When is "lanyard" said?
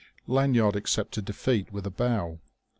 0.25-0.75